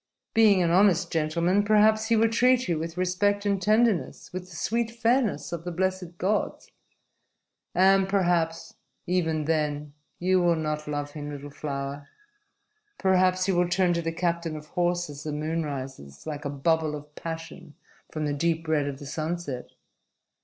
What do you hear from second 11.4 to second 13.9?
flower. "Perhaps you will